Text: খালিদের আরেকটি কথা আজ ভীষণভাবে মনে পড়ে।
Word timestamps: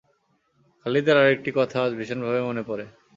খালিদের 0.79 1.15
আরেকটি 1.17 1.49
কথা 1.57 1.77
আজ 1.85 1.91
ভীষণভাবে 1.99 2.41
মনে 2.47 2.63
পড়ে। 2.69 2.85